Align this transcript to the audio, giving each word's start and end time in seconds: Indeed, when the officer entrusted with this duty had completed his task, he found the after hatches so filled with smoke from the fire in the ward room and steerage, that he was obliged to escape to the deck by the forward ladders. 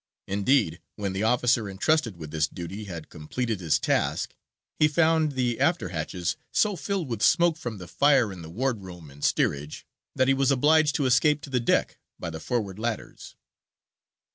Indeed, 0.25 0.81
when 0.95 1.13
the 1.13 1.21
officer 1.21 1.69
entrusted 1.69 2.17
with 2.17 2.31
this 2.31 2.47
duty 2.47 2.85
had 2.85 3.07
completed 3.11 3.59
his 3.59 3.77
task, 3.77 4.33
he 4.79 4.87
found 4.87 5.33
the 5.33 5.59
after 5.59 5.89
hatches 5.89 6.35
so 6.51 6.75
filled 6.75 7.07
with 7.07 7.21
smoke 7.21 7.55
from 7.55 7.77
the 7.77 7.87
fire 7.87 8.33
in 8.33 8.41
the 8.41 8.49
ward 8.49 8.81
room 8.81 9.11
and 9.11 9.23
steerage, 9.23 9.85
that 10.15 10.27
he 10.27 10.33
was 10.33 10.49
obliged 10.49 10.95
to 10.95 11.05
escape 11.05 11.41
to 11.41 11.51
the 11.51 11.59
deck 11.59 11.99
by 12.17 12.31
the 12.31 12.39
forward 12.39 12.79
ladders. 12.79 13.35